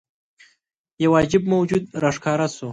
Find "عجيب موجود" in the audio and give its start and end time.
1.23-1.83